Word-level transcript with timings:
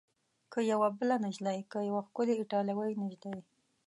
که 0.51 0.59
یوه 0.71 0.89
بله 0.97 1.15
نجلۍ؟ 1.23 1.59
که 1.71 1.79
یوه 1.89 2.01
ښکلې 2.07 2.33
ایټالوۍ 2.37 2.91
نجلۍ؟ 3.03 3.41